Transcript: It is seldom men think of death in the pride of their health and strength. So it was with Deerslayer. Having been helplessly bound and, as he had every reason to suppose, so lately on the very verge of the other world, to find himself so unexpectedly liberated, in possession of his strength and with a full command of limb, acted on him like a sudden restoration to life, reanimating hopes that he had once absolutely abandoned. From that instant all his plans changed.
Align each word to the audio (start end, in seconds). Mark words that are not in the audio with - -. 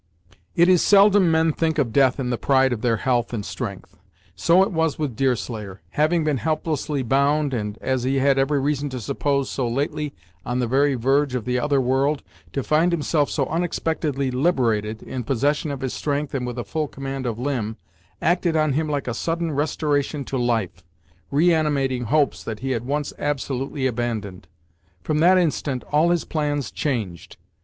It 0.55 0.67
is 0.67 0.81
seldom 0.81 1.29
men 1.29 1.53
think 1.53 1.77
of 1.77 1.93
death 1.93 2.19
in 2.19 2.31
the 2.31 2.37
pride 2.39 2.73
of 2.73 2.81
their 2.81 2.97
health 2.97 3.33
and 3.33 3.45
strength. 3.45 3.99
So 4.35 4.63
it 4.63 4.71
was 4.71 4.97
with 4.97 5.15
Deerslayer. 5.15 5.81
Having 5.91 6.23
been 6.23 6.37
helplessly 6.37 7.03
bound 7.03 7.53
and, 7.53 7.77
as 7.81 8.01
he 8.01 8.15
had 8.15 8.39
every 8.39 8.59
reason 8.59 8.89
to 8.89 8.99
suppose, 8.99 9.47
so 9.47 9.67
lately 9.67 10.15
on 10.43 10.57
the 10.57 10.65
very 10.65 10.95
verge 10.95 11.35
of 11.35 11.45
the 11.45 11.59
other 11.59 11.79
world, 11.79 12.23
to 12.51 12.63
find 12.63 12.91
himself 12.91 13.29
so 13.29 13.45
unexpectedly 13.45 14.31
liberated, 14.31 15.03
in 15.03 15.23
possession 15.23 15.69
of 15.69 15.81
his 15.81 15.93
strength 15.93 16.33
and 16.33 16.47
with 16.47 16.57
a 16.57 16.63
full 16.63 16.87
command 16.87 17.27
of 17.27 17.37
limb, 17.37 17.77
acted 18.23 18.55
on 18.55 18.73
him 18.73 18.89
like 18.89 19.07
a 19.07 19.13
sudden 19.13 19.51
restoration 19.51 20.25
to 20.25 20.35
life, 20.39 20.83
reanimating 21.29 22.05
hopes 22.05 22.43
that 22.43 22.61
he 22.61 22.71
had 22.71 22.87
once 22.87 23.13
absolutely 23.19 23.85
abandoned. 23.85 24.47
From 25.03 25.19
that 25.19 25.37
instant 25.37 25.83
all 25.91 26.09
his 26.09 26.25
plans 26.25 26.71
changed. 26.71 27.37